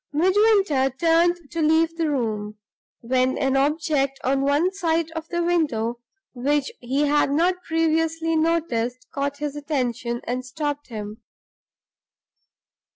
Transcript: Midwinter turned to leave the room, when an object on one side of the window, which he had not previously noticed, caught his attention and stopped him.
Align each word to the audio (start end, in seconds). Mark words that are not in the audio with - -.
Midwinter 0.11 0.89
turned 0.97 1.51
to 1.51 1.61
leave 1.61 1.95
the 1.95 2.09
room, 2.09 2.57
when 3.01 3.37
an 3.37 3.55
object 3.55 4.19
on 4.23 4.41
one 4.41 4.73
side 4.73 5.11
of 5.11 5.27
the 5.27 5.43
window, 5.43 5.99
which 6.33 6.71
he 6.79 7.05
had 7.05 7.29
not 7.29 7.61
previously 7.63 8.35
noticed, 8.35 9.05
caught 9.13 9.37
his 9.37 9.55
attention 9.55 10.19
and 10.23 10.43
stopped 10.43 10.87
him. 10.87 11.21